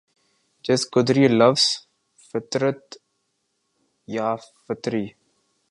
[0.65, 1.65] جس قدر یہ لفظ
[2.29, 2.97] فطرت
[4.07, 4.29] یا
[4.63, 5.05] فطری